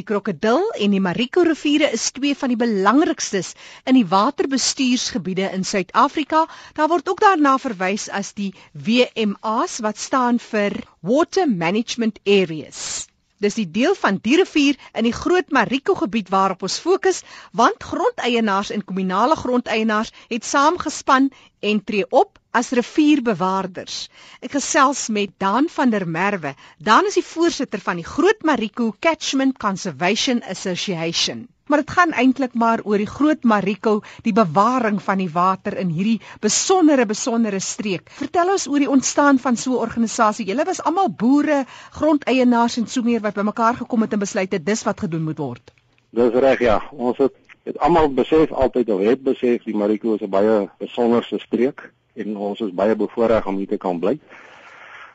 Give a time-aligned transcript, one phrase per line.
[0.00, 3.50] Die Krokodil en die Mariko riviere is twee van die belangrikstes
[3.90, 6.46] in die waterbestuursgebiede in Suid-Afrika.
[6.78, 13.09] Daar word ook daarna verwys as die WMA's wat staan vir Water Management Areas.
[13.44, 17.22] Dis die deel van die rivier in die Groot Mariko gebied waarop ons fokus,
[17.60, 21.30] want grondeienaars en kommunale grondeienaars het saamgespan
[21.70, 24.00] en tree op as rivierbewaarders.
[24.44, 26.52] Ek gesels met Dan van der Merwe.
[26.78, 32.54] Dan is die voorsitter van die Groot Mariko Catchment Conservation Association maar dit gaan eintlik
[32.58, 38.10] maar oor die groot Mariko, die bewaring van die water in hierdie besondere besondere streek.
[38.18, 40.46] Vertel ons oor die ontstaan van so 'n organisasie.
[40.46, 44.66] Julle was almal boere, grondeienaars en so meer wat bymekaar gekom het en besluit het
[44.66, 45.72] dis wat gedoen moet word.
[46.10, 46.82] Dis reg ja.
[46.90, 51.38] Ons het het almal besef altyd of het besef die Mariko is 'n baie besonderse
[51.38, 54.18] streek en ons is baie bevoorreg om hier te kan bly.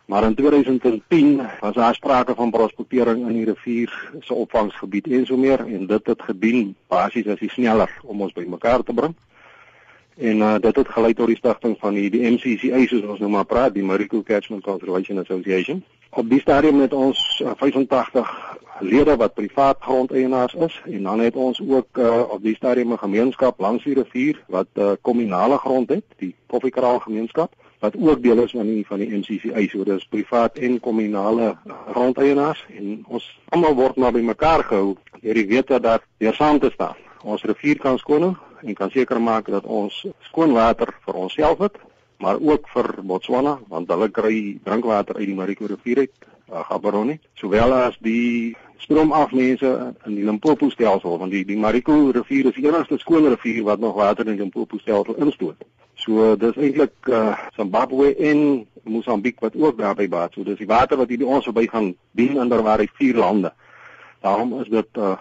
[0.05, 5.38] Maar in 2010 was daar sprake van prospektering in die rivier se opvangsgebied en so
[5.38, 9.15] meer en dit het gedien basies as die sneller om ons bymekaar te bring.
[10.18, 13.32] En uh, dit het gelei tot die stigting van die die MCCA soos ons nou
[13.32, 15.84] maar praat, die Mariko Catchment Conservation Association.
[16.10, 18.30] Op die stadium het ons uh, 85
[18.80, 22.98] lede wat privaat grondeienaars is en dan het ons ook uh, op die stadium 'n
[22.98, 28.43] gemeenskap langs die rivier wat uh, kommunale grond het, die Koffiekraal gemeenskap wat ook deel
[28.43, 31.55] is van die van die MCCA so dis privaat en kommunale
[31.91, 36.71] grondeienaars en ons almal word maar bymekaar gehou deur die wete dat deur saam te
[36.73, 41.59] staan ons rivier kan skoon en kan seker maak dat ons skoon water vir onsself
[41.59, 41.77] het
[42.23, 47.74] maar ook vir Botswana want hulle kry drinkwater uit die Mariko rivier uit Gaborone sowel
[47.74, 52.98] as die stroomafmense in die Limpopo stelsel want die die Mariko rivier is die enigste
[52.98, 55.65] skoon rivier wat nog water in die Limpopo stelsel instoot
[55.96, 60.35] So dis eintlik uh, Zimbabwe en Mosambiek wat ook daarby baat.
[60.35, 63.18] So dis die water wat hier by ons verby gaan dien onder waar hy vier
[63.18, 63.54] lande.
[64.22, 65.18] Daarom is dit 'n uh, eh,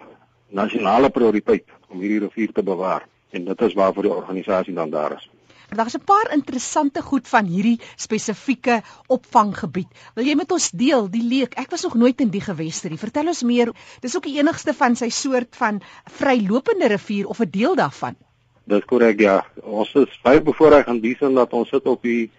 [0.48, 5.16] nasionale prioriteit om hierdie rivier te bewaar en dit is waarvoor die organisasie dan daar
[5.16, 5.30] is.
[5.68, 9.88] Daar's 'n paar interessante goed van hierdie spesifieke opvanggebied.
[10.14, 11.54] Wil jy met ons deel die leek?
[11.54, 12.98] Ek was nog nooit in die geweste nie.
[12.98, 13.72] Vertel ons meer.
[14.00, 18.16] Dis ook die enigste van sy soort van vrylopende rivier of 'n deel daarvan.
[18.64, 19.46] Dis korrek ja.
[19.62, 22.30] Ons is baie bevoorreg in die sin dat ons sit op die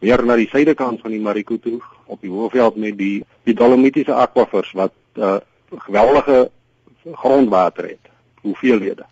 [0.00, 4.14] meer na die suidekant van die Mariko toe op die Hoëveld met die die Dolomitiese
[4.14, 5.36] akwifers wat uh,
[5.76, 6.50] geweldige
[7.12, 8.08] grondwater het.
[8.40, 9.04] Hoeveelhede.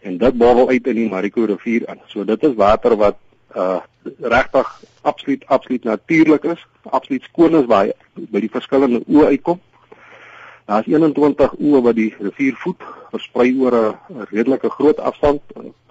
[0.00, 2.00] En dit borrel uit in die Mariko rivier in.
[2.06, 3.16] So dit is water wat
[3.56, 3.80] uh
[4.20, 9.60] regtig absoluut absoluut natuurlik is, absoluut skoon is by by die verskillende oë uitkom.
[10.66, 15.40] Daar's 21 oë wat die rivier voed, versprei oor 'n redelike groot afstand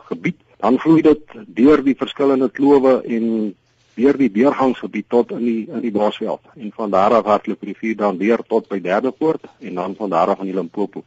[0.09, 3.55] gebied, dan vloei dit deur die verskillende klowe en
[3.95, 7.73] deur die deurgangsgebied tot in die in die Bosveld en van daar af hardloop die
[7.73, 11.03] rivier dan deur tot by Derdepoort en dan van daar af aan die Limpopo.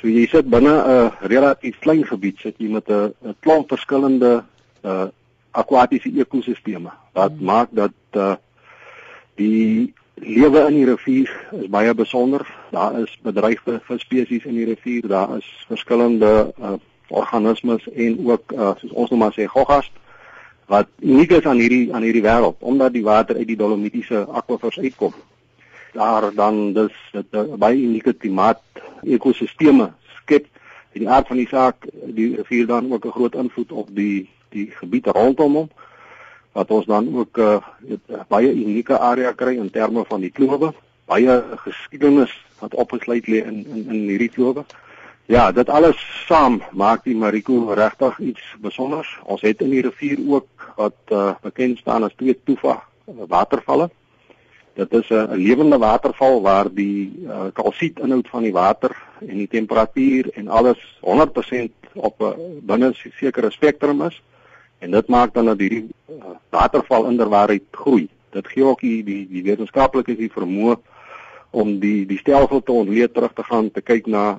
[0.00, 4.44] So jy sit binne 'n relatief klein gebied sit jy met 'n klomp verskillende
[4.84, 5.08] uh
[5.52, 7.44] akwatiese ekosisteme wat hmm.
[7.44, 8.34] maak dat uh
[9.36, 12.46] die lewe in die rivier is baie besonder.
[12.70, 16.78] Daar is bedreigde visspesies in die rivier, daar is verskillende uh
[17.12, 19.90] organismes en ook uh, soos ons nou maar sê goggas
[20.72, 24.78] wat uniek is aan hierdie aan hierdie wêreld omdat die water uit die dolomitiese akwifers
[24.78, 25.12] uitkom.
[25.92, 28.60] Daar dan dus dit baie unieke klimaat
[29.02, 29.92] ekosisteme
[30.22, 30.46] skep
[30.92, 31.86] en die aard van die saak
[32.16, 35.68] die rivier dan ook 'n groot invloed op die die gebied rondom hom
[36.52, 37.60] wat ons dan ook 'n
[38.08, 40.72] uh, baie unieke area kry in terme van die klowe,
[41.04, 44.64] baie geskiedenis wat opgesluit lê in in in hierdie klowe.
[45.26, 49.18] Ja, dit alles saam maak die Mariko regtig iets spesiaals.
[49.24, 52.76] Ons het in die rivier ook wat uh, bekend staan as twee uh,
[53.28, 53.90] watervalle.
[54.74, 59.36] Dit is 'n uh, lewende waterval waar die uh, kalsiet inhoud van die water en
[59.36, 62.30] die temperatuur en alles 100% op 'n uh,
[62.62, 64.22] binne sekere spektrum is.
[64.78, 68.08] En dit maak dan dat hierdie uh, waterval inderwaarheid groei.
[68.30, 70.76] Dit gee ook die die, die wetenskaplikes die vermoë
[71.50, 74.38] om die die stelsel te ontleed terug te gaan te kyk na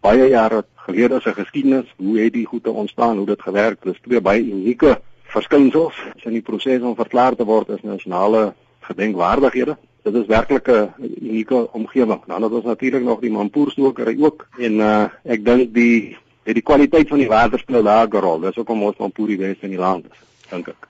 [0.00, 4.20] baie jare gelede 'n geskiedenis, hoe het die goede ontstaan, hoe dit gewerk, dis twee
[4.20, 9.76] baie unieke verskynsels in die proses om verklaar te word as nasionale gedenkwaardighede.
[10.02, 12.22] Dit is werklik 'n unieke omgewing.
[12.26, 16.62] Dan het ons natuurlik nog die Mampoersnokery ook en uh ek dink die het die
[16.62, 18.40] kwaliteit van die water speel daar 'n rol.
[18.40, 20.18] Dis hoekom ons Mampoer die beste in die land is,
[20.50, 20.88] dink ek.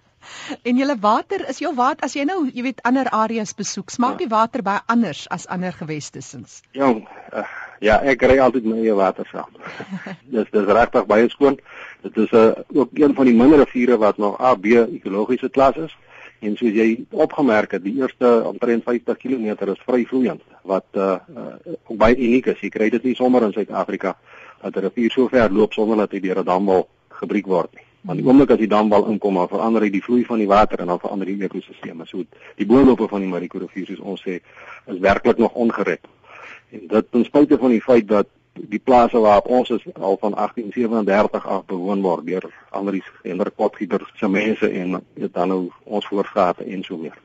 [0.62, 4.10] En julle water, is jou water as jy nou, jy weet, ander areas besoek, smaak
[4.10, 4.26] ja.
[4.26, 6.62] die water baie anders as ander gewestesins?
[6.72, 6.90] Ja,
[7.32, 7.44] uh,
[7.84, 9.50] Ja, ek ry altyd my eie water saam.
[10.34, 11.58] dis dis regtig baie skoon.
[12.04, 15.76] Dit is 'n uh, ook een van die minder riviere wat nog AB ekologiese klas
[15.76, 15.96] is
[16.40, 21.16] En soos jy opgemerk het, die eerste omtrent 50 km is vry vloeiend wat uh,
[21.36, 22.60] uh baie uniek is.
[22.60, 24.16] Jy kry dit nie sommer in Suid-Afrika
[24.62, 27.84] dat 'n rivier so ver loop sonder dat hy deur 'n damwal gebreek word nie.
[28.06, 30.78] Want die oomblik as die damwal inkom, dan verander hy die vloei van die water
[30.78, 32.06] en dan verander die ekosisteme.
[32.06, 32.22] So
[32.56, 34.40] die boorlope van die Mariko rivier soos ons sê,
[34.86, 36.06] is werklik nog ongered.
[36.70, 40.34] En dit ten spyte van die feit dat die plase waar ons is al van
[40.34, 46.64] 1837 af bewoon word deur Andries Hendrik Potgieter se mense en dan nou ons voorgate
[46.64, 47.16] en so meer.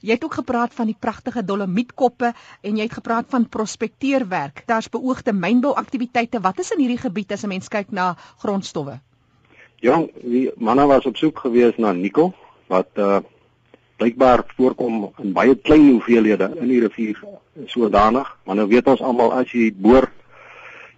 [0.00, 4.62] Jy het ook gepraat van die pragtige dolomietkoppe en jy het gepraat van prospekteerwerk.
[4.66, 6.40] Daar's beoogde mynbouaktiwiteite.
[6.40, 9.00] Wat is in hierdie gebied as 'n mens kyk na grondstowwe?
[9.80, 12.34] Ja, die manne was op soek gewees na nikkel
[12.66, 13.18] wat uh
[13.96, 17.20] blykbaar voorkom in baie klein hoeveelhede in die rivier
[17.66, 18.38] sodanig.
[18.44, 20.10] Maar nou weet ons almal as jy boor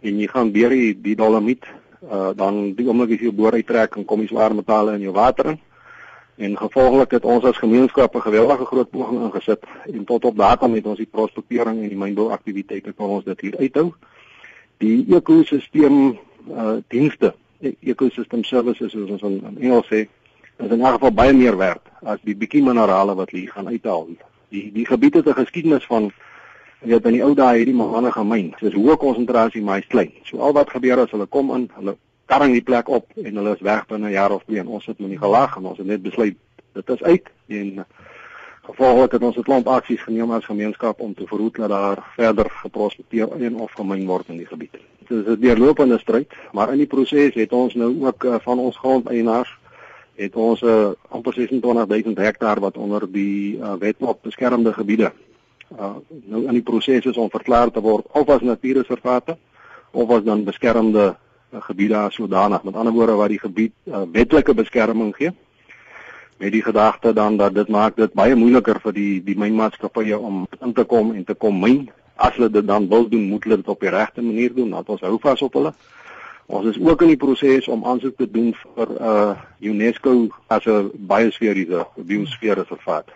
[0.01, 1.65] en jy gaan deur die, die dolomiet
[2.03, 5.13] uh dan die oomblik as jy boor uittrek en kom die swaar metale in jou
[5.13, 5.59] water in.
[6.39, 10.75] En gevolglik het ons as gemeenskap 'n geweldige groot poging ingesit en tot op datum
[10.75, 13.93] het ons die prospektering en die mynbouaktiwiteite kon ons dit hier uithou.
[14.79, 16.19] Die ekosisteem
[16.51, 17.35] uh dienste,
[17.81, 20.07] ecosystem services soos ons in Engels sê,
[20.59, 24.07] is in 'n geval baie meer werd as die bietjie minerale wat hulle gaan uithaal.
[24.49, 26.13] Die die gebied het 'n geskiedenis van
[26.81, 28.53] Jy weet in die ou dae hierdie manne gemyn.
[28.61, 30.13] Dis hoë konsentrasie maar hy's klein.
[30.25, 31.97] So al wat gebeur as hulle kom in, hulle
[32.31, 34.87] karring die plek op en hulle is weg binne 'n jaar of twee en ons
[34.87, 36.37] het met die gelag en ons het net besluit
[36.75, 37.87] dit is uit en
[38.69, 42.51] gevolglik het ons 'n klomp aksies geneem as gemeenskap om te verhoed dat daar verder
[42.51, 44.73] geprospekteer en of gemyn word in die gebied.
[45.09, 48.59] Dit is 'n deurlopende stryd, maar in die proses het ons nou ook uh, van
[48.59, 49.59] ons grondeienaars
[50.15, 55.13] het ons uh, amper 26000 hektaar wat onder die uh, wet op beskermde gebiede
[55.79, 59.37] uh, nou in die proses is om verklaar te word of as natuurreservate
[59.91, 62.63] of as dan beskermde uh, gebiede sodanig.
[62.63, 65.35] Met ander woorde waar die gebied uh, wetlike beskerming gee
[66.39, 70.45] met die gedagte dan dat dit maak dit baie moeiliker vir die die mynmaatskappye om
[70.63, 71.89] in te kom en te kom myn.
[72.15, 74.71] As hulle dit dan wil doen moet hulle dit op die regte manier doen.
[74.71, 75.73] Dat ons hou vas op hulle.
[76.47, 80.91] Ons is ook in die proses om aansoek te doen vir uh, UNESCO as 'n
[80.95, 83.11] biosferiese biosfeerreservaat.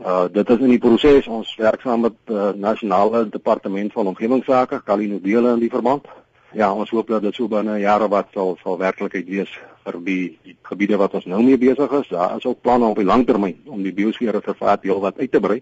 [0.00, 4.80] Uh dit is in die proses ons werk saam met uh, nasionale departement van omgewingsake,
[4.84, 6.08] Kalino dele in die verband.
[6.52, 9.52] Ja, ons hoop dat dit so binne jare wat sal sal werklikheid wees
[9.84, 12.08] vir die, die gebiede wat ons nou mee besig is.
[12.08, 15.60] Daar is ook planne op die langtermyn om die biosfeerreservaat heel wat uit te brei.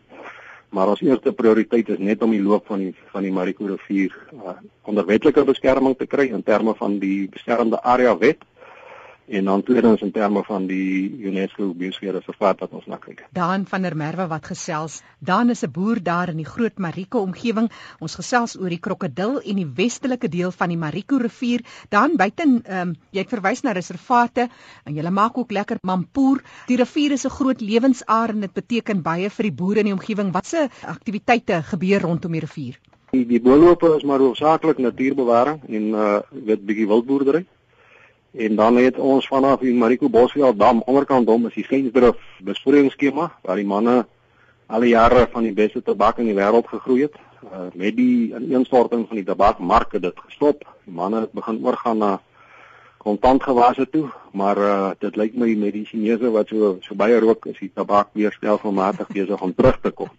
[0.71, 4.15] Maar ons eerste prioriteit is net om die loop van die van die Mariko rivier
[4.35, 4.55] uh,
[4.87, 8.47] onder wetlike beskerming te kry in terme van die beskermde area wet
[9.31, 13.23] en dan tweedens in terme van die UNESCO biosfeerreservaat wat ons na kyk.
[13.37, 15.00] Daan van der Merwe wat gesels.
[15.19, 17.71] Daan is 'n boer daar in die Groot Mariko omgewing.
[18.00, 21.61] Ons gesels oor die krokodil en die westelike deel van die Mariko rivier.
[21.88, 24.49] Dan buiten ehm um, jy het verwys na reservate
[24.85, 26.43] en jy maak ook lekker mampoer.
[26.67, 29.93] Die rivier is 'n groot lewensaar en dit beteken baie vir die boere in die
[29.93, 30.33] omgewing.
[30.33, 32.79] Watse aktiwiteite gebeur rondom die rivier?
[33.11, 37.47] Die, die boerlope is maar hoofsaaklik natuurbewaring en uh weet bietjie wildboerdery.
[38.31, 43.27] En dan het ons vanaf die Mariko Bosveld dam onderkant hom is die Sensdrif besproeiingsskema
[43.43, 44.05] waar die manne
[44.71, 47.17] al jare van die beste tabak in die wêreld gegroei het.
[47.43, 50.62] Uh, met die ineenstorting van die tabakmark het dit gestop.
[50.85, 52.21] Die manne het begin oorgaan na
[53.00, 54.06] kontantgewasse toe,
[54.37, 57.73] maar uh, dit lyk my met die Chinese wat so so baie rook is die
[57.75, 60.12] tabak weer stelselmatig besig om terug te kom.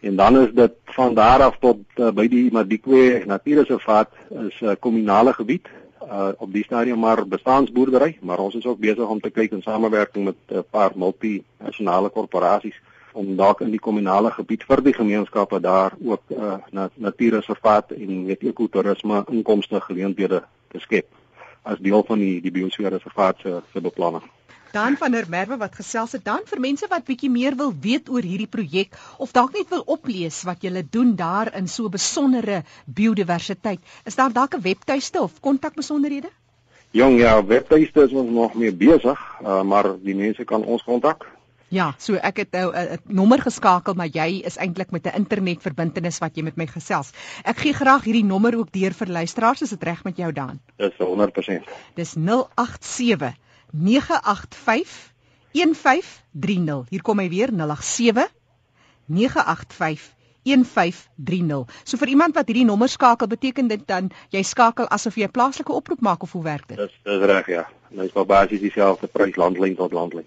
[0.00, 4.10] En dan is dit van daar af tot uh, by die Madikwe Natuurreservaat
[4.48, 5.68] is 'n uh, kommunale gebied
[6.06, 9.62] uh, op die stadium maar bestaansboerdery, maar ons is ook besig om te kyk in
[9.62, 12.80] samewerking met 'n paar multinasjonale korporasies
[13.12, 18.24] om dalk in die kommunale gebied vir die gemeenskappe daar ook uh, na natuurreservaat en
[18.24, 21.06] weet ekotourisme inkomste geleenthede te skep
[21.62, 24.24] as deel van die die biosfeerreservaat se se beplanning.
[24.72, 28.06] Dan van der Merwe wat gesels het dan vir mense wat bietjie meer wil weet
[28.08, 32.62] oor hierdie projek of dalk net wil oplees wat julle doen daar in so besondere
[32.86, 33.82] biodiversiteit.
[34.08, 36.30] Is daar dalk 'n webtuiste of kontakbesonderhede?
[36.90, 41.28] Jong ja, webtuiste is ons nog mee besig, uh, maar die mense kan ons kontak.
[41.68, 46.18] Ja, so ek het nou 'n nommer geskakel, maar jy is eintlik met 'n internetverbintenis
[46.18, 47.12] wat jy met my gesels.
[47.44, 50.60] Ek gee graag hierdie nommer ook deur vir luisteraars as dit reg met jou dan.
[50.76, 51.68] Dis 100%.
[51.94, 53.36] Dis 087
[53.72, 55.12] 985
[55.52, 56.88] 1530.
[56.88, 58.28] Hier kom hy weer 087
[59.06, 60.12] 985
[60.42, 61.66] 1530.
[61.84, 65.36] So vir iemand wat hierdie nommer skakel, beteken dit dan jy skakel asof jy 'n
[65.36, 66.76] plaaslike oproep maak of hoe werk dit?
[66.76, 67.68] Dis dis reg ja.
[67.88, 70.26] Dit is maar basies dieselfde prys landlyn tot landlyn.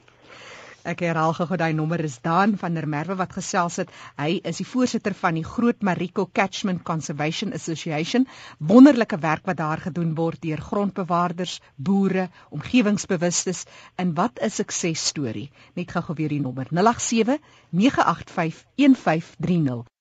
[0.85, 3.93] Ek herhaal gou daai nommer is Daan van der Merwe wat gesels het.
[4.21, 8.27] Hy is die voorsitter van die Groot Mariko Catchment Conservation Association.
[8.59, 13.65] Wonderlike werk wat daar gedoen word deur grondbewaarders, boere, omgewingsbewustes.
[13.97, 15.49] En wat 'n suksesstorie.
[15.73, 19.94] Net gou-gou weer die nommer 087 985 1530.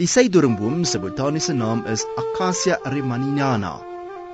[0.00, 3.70] Die seidoringboom se botaniese naam is Acacia riemanniana.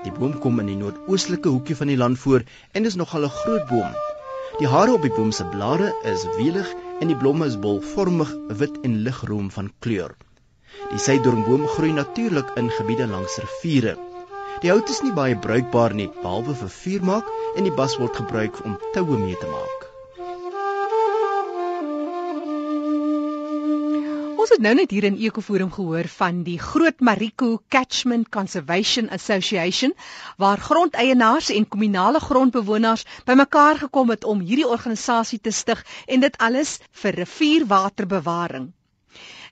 [0.02, 2.42] Die boom kom in die noordoostelike hoekie van die land voor
[2.78, 3.92] en is nogal 'n groot boom.
[4.58, 8.80] Die hare op die boom se blare is welig en die blomme is bolvormig, wit
[8.82, 10.16] en ligroom van kleur.
[10.90, 13.94] Die seidoringboom groei natuurlik in gebiede langs riviere.
[14.62, 18.16] Die hout is nie baie bruikbaar nie, behalwe vir vuur maak en die bas word
[18.16, 19.81] gebruik om toue mee te maak.
[24.52, 29.94] Het nou net hier in Ekoforum gehoor van die Groot Mariko Catchment Conservation Association
[30.36, 36.36] waar grondeienaars en kommunale grondbewoners bymekaar gekom het om hierdie organisasie te stig en dit
[36.36, 38.68] alles vir rivierwaterbewaring.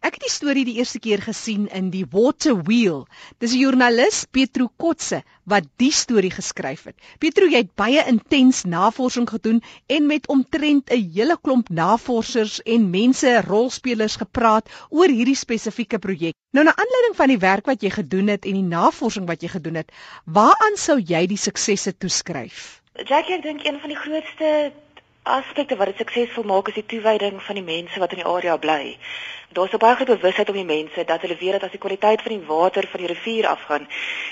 [0.00, 3.02] Ek het die storie die eerste keer gesien in die Water Wheel.
[3.36, 6.96] Dis 'n joernalis, Petro Kotse, wat die storie geskryf het.
[7.20, 12.88] Petro, jy het baie intens navorsing gedoen en met omtrent 'n hele klomp navorsers en
[12.90, 16.34] mense, rolspelers gepraat oor hierdie spesifieke projek.
[16.52, 19.48] Nou na aanleiding van die werk wat jy gedoen het en die navorsing wat jy
[19.48, 19.92] gedoen het,
[20.24, 22.80] waaraan sou jy die suksesse toeskryf?
[23.04, 24.72] Jackie, ek dink een van die grootste
[25.22, 28.56] aspekte wat dit suksesvol maak is die toewyding van die mense wat in die area
[28.56, 28.96] bly.
[29.52, 32.22] Daar's 'n baie groot bewustheid om die mense dat hulle weet dat as die kwaliteit
[32.22, 33.88] van die water van die rivier afgaan,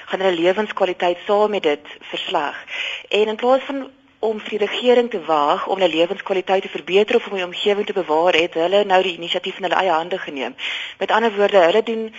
[0.06, 2.64] gaan hulle lewenskwaliteit saam met dit versleg.
[3.08, 7.16] En in plaas van om vir die regering te waag om hulle lewenskwaliteit te verbeter
[7.16, 10.18] of om die omgewing te bewaar, het hulle nou die inisiatief in hulle eie hande
[10.18, 10.54] geneem.
[10.98, 12.14] Met ander woorde, hulle doen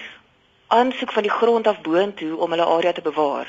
[0.67, 3.47] aansoek van die grond af boontoe om hulle area te bewaar.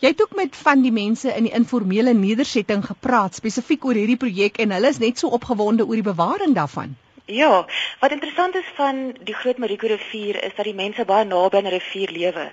[0.00, 4.20] Jy het ook met van die mense in die informele nedersetting gepraat spesifiek oor hierdie
[4.20, 6.96] projek en hulle is net so opgewonde oor die bewaring daarvan.
[7.28, 7.66] Ja,
[8.00, 11.66] wat interessant is van die Groot Mariko rivier is dat die mense baie naby aan
[11.66, 12.44] die rivier lewe.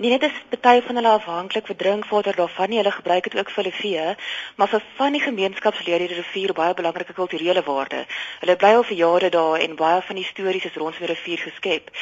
[0.00, 3.50] Nie net is party van hulle afhanklik vir drinkwater daarvan nie, hulle gebruik dit ook
[3.52, 4.14] vir hulle vee,
[4.56, 8.06] maar vir van die gemeenskapslede die rivier baie belangrike kulturele waarde.
[8.40, 11.44] Hulle bly al vir jare daar en baie van die stories is rondom die rivier
[11.50, 11.92] geskep.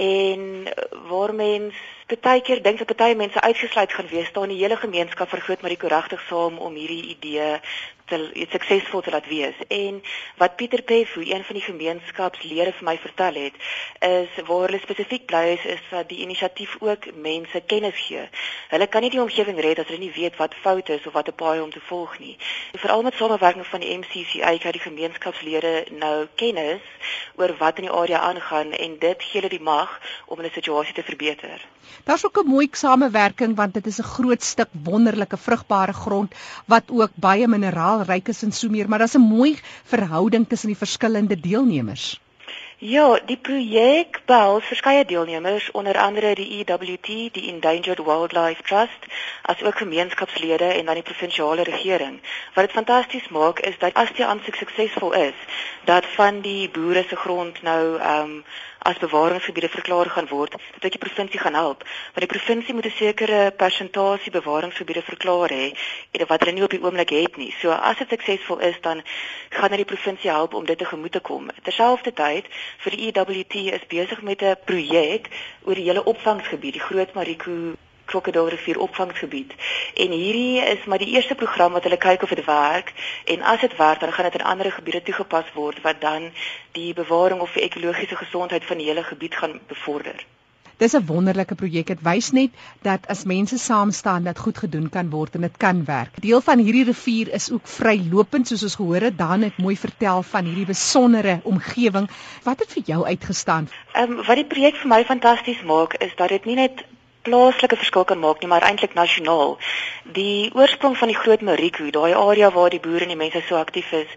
[0.00, 0.64] En
[1.12, 5.40] waar mense Partykeer dink ek party mense uitgesluit gaan wees, staan die hele gemeenskap vir
[5.40, 7.46] Groot Mariko regtig saam om hierdie idee
[8.04, 9.54] te suksesvol te laat wees.
[9.68, 10.02] En
[10.36, 13.54] wat Pieter Peff, een van die gemeenskapslede vir my vertel het,
[14.00, 18.28] is waar hulle spesifiek bly is, is dat die inisiatief ook mense kennis gee.
[18.68, 21.28] Hulle kan nie die omgewing red as hulle nie weet wat fout is of wat
[21.28, 22.36] 'n paai om te volg nie.
[22.72, 26.82] Veral met samewerking van die MCCA kry die gemeenskapslede nou kennis
[27.36, 30.94] oor wat in die area aangaan en dit gee hulle die mag om hulle situasie
[30.94, 31.66] te verbeter.
[32.04, 36.34] Daar's ook 'n mooi samewerking want dit is 'n groot stuk wonderlike vrugbare grond
[36.66, 37.46] wat ook baie
[37.94, 42.20] mineraalryk is en so meer, maar daar's 'n mooi verhouding tussen die verskillende deelnemers.
[42.78, 49.06] Ja, die projek behels verskeie deelnemers, onder andere die EWT, die Endangered Wildlife Trust,
[49.42, 52.20] asook gemeenskapslede en dan die provinsiale regering.
[52.54, 55.38] Wat dit fantasties maak is dat as die aansoek suksesvol is,
[55.84, 58.44] dat van die boere se grond nou ehm um,
[58.84, 62.96] as bewaringsgebiede verklaar gaan word, dat die provinsie gaan help, want die provinsie moet 'n
[62.96, 65.66] sekere persentasie bewaringsgebiede verklaar hê
[66.12, 67.54] en wat hulle nie op die oomblik het nie.
[67.60, 69.02] So as dit suksesvol is, dan
[69.50, 71.48] gaan hulle die provinsie help om dit te gemoed te kom.
[71.62, 72.44] Terselfdertyd
[72.78, 75.28] vir die EWT is besig met 'n projek
[75.64, 77.76] oor die hele opvangsgebied, die Groot Mariko
[78.14, 79.54] Crocodile rivier opvangsgebied.
[79.94, 82.92] En hierdie is maar die eerste program wat hulle kyk of dit werk
[83.24, 86.30] en as dit werk dan gaan dit in ander gebiede toegepas word wat dan
[86.78, 90.22] die bewaring of die ekologiese gesondheid van die hele gebied gaan bevorder.
[90.76, 91.86] Dis 'n wonderlike projek.
[91.86, 92.50] Dit wys net
[92.82, 96.22] dat as mense saam staan dat goed gedoen kan word en dit kan werk.
[96.22, 99.18] Deel van hierdie rivier is ook vrylopend soos ons gehoor het.
[99.18, 102.10] Dan het mooi vertel van hierdie besondere omgewing.
[102.42, 103.68] Wat het vir jou uitgestaan?
[103.92, 106.84] Ehm um, wat die projek vir my fantasties maak is dat dit nie net
[107.24, 109.56] plaaslike verskil kan maak nie, maar eintlik nasionaal.
[110.16, 113.56] Die oorsprong van die Groot Mariko, daai area waar die boere en die mense so
[113.56, 114.10] aktief is,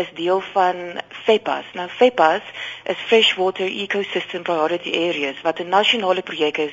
[0.00, 1.66] is deel van FEPAS.
[1.76, 2.46] Nou FEPAS
[2.88, 6.72] is Freshwater Ecosystem Priority Areas wat 'n nasionale projek is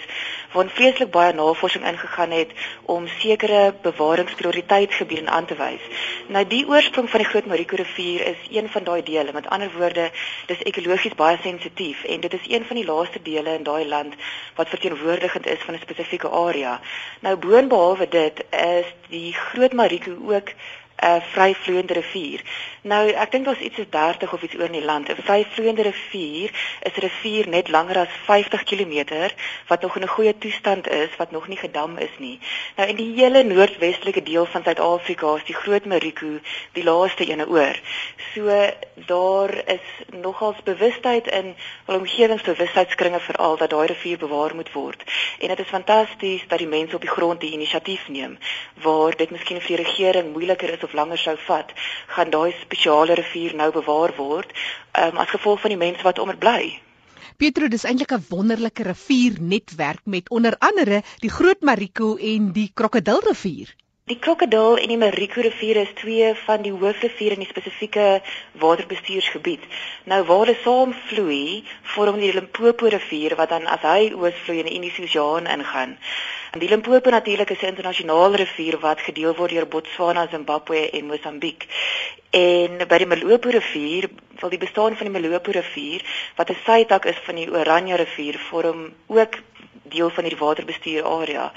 [0.54, 5.84] waarin vreeslik baie navorsing ingegaan het om sekere bewaringsprioriteitsgebiede aan te wys.
[6.28, 9.32] Nou die oorsprong van die Groot Mariko rivier is een van daai dele.
[9.34, 10.12] Met ander woorde,
[10.46, 14.16] dis ekologies baie sensitief en dit is een van die laaste dele in daai land
[14.56, 16.80] wat verteenwoordigend is van 'n spesifieke area.
[17.20, 20.54] Nou boonbehalwe dit is die Groot Mariko ook
[21.02, 22.42] 'n vryvloeiende rivier.
[22.82, 25.10] Nou, ek dink daar's iets soos 30 of iets oor in die land.
[25.10, 26.50] 'n Vryvloeiende rivier
[26.82, 29.30] is 'n rivier net langer as 50 km
[29.68, 32.40] wat nog in 'n goeie toestand is, wat nog nie gedam is nie.
[32.76, 36.40] Nou in die hele noordwestelike deel van Suid-Afrika is die Groot Marico
[36.72, 37.76] die laaste ene oor.
[38.34, 38.70] So
[39.06, 39.86] daar is
[40.22, 41.56] nogals bewustheid in
[41.86, 45.04] wel omgewingsbewustheidskringe veral dat daai rivier bewaar moet word.
[45.40, 48.38] En dit is fantasties dat die mense op die grond die inisiatief neem
[48.82, 51.74] waar dit miskien vir die regering moeiliker is of langer sou vat,
[52.16, 56.38] gaan daai spesiale rivier nou bewaar word um, as gevolg van die mense wat onder
[56.38, 56.80] bly.
[57.38, 63.76] Pietro, dis eintlik 'n wonderlike riviernetwerk met onder andere die Groot Marico en die Krokodilrivier.
[64.12, 68.08] Die Krokodil en die Marico rivier is twee van die hoofriviere in die spesifieke
[68.64, 69.62] waterbestuursgebied.
[70.12, 74.76] Nou waar hulle saamvloei, vorm die Limpopo rivier wat dan as hy oosvloei in die
[74.80, 75.96] Indiese Oseaan ingaan.
[76.60, 81.64] Die Limpopo natuurlik is 'n internasionale rivier wat gedeel word deur Botswana, Zimbabwe en Mosambiek.
[82.30, 86.02] En by die Malopo rivier, wel die bestaan van die Malopo rivier
[86.36, 89.34] wat 'n sytak is van die Oranje rivier, vorm ook
[89.92, 91.52] deel van hierdie waterbestuur area.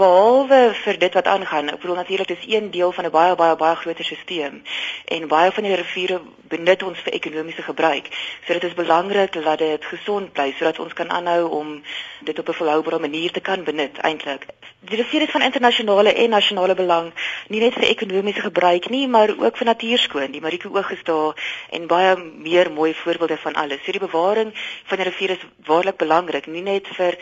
[0.00, 3.56] Behalwe vir dit wat aangaan, ek bedoel natuurlik dis een deel van 'n baie baie
[3.56, 4.60] baie groter stelsel
[5.04, 8.08] en baie van die riviere benut ons vir ekonomiese gebruik.
[8.46, 11.82] So dit is belangrik dat dit gesond bly sodat ons kan aanhou om
[12.20, 14.46] dit op 'n volhoubare manier te kan benut eintlik.
[14.80, 17.12] Die rivier is van internasionale en nasionale belang,
[17.48, 20.30] nie net vir ekonomiese gebruik nie, maar ook vir natuurskoon.
[20.30, 21.34] Die Mariko oog is daar
[21.70, 23.82] en baie meer mooi voorbeelde van alles.
[23.84, 24.52] So die bewaring
[24.84, 27.18] van die rivier is waarlik belangrik, nie net vir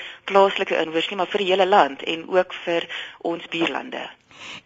[0.46, 2.86] plaaslike inwoners nie, maar vir die hele land en ook vir
[3.26, 4.04] ons buurlande.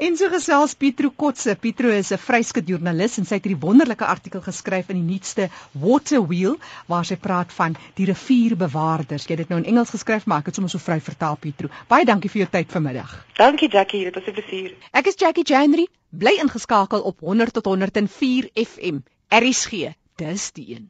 [0.03, 1.55] En so gesels Pietro Kotse.
[1.57, 5.49] Pietro is 'n vryskut joernalis en sy het hierdie wonderlike artikel geskryf in die nuutste
[5.73, 9.25] Water Wheel waar sy praat van die rivierbewaarders.
[9.25, 11.69] Jy het dit nou in Engels geskryf, maar ek het sommer so vry vertaal Pietro.
[11.89, 13.25] Baie dankie vir jou tyd vanmiddag.
[13.37, 14.75] Dankie Jackie, dit was 'n plesier.
[14.93, 19.03] Ek is Jackie January, bly ingeskakel op 100 tot 104 FM.
[19.29, 20.89] RSG, dis die een.